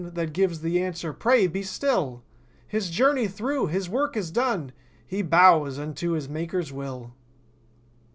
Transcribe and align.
That 0.03 0.33
gives 0.33 0.61
the 0.61 0.81
answer: 0.81 1.13
"Pray 1.13 1.45
be 1.45 1.61
still! 1.61 2.23
His 2.67 2.89
journey's 2.89 3.33
through! 3.33 3.67
His 3.67 3.87
work 3.87 4.17
is 4.17 4.31
done! 4.31 4.71
He 5.05 5.21
bows 5.21 5.77
unto 5.77 6.13
his 6.13 6.27
Maker's 6.27 6.73
will." 6.73 7.13